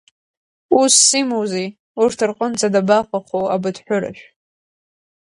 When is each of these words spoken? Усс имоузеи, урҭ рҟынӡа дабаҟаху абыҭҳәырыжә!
Усс 0.79 1.01
имоузеи, 1.19 1.67
урҭ 2.01 2.19
рҟынӡа 2.29 2.67
дабаҟаху 2.73 3.45
абыҭҳәырыжә! 3.55 4.23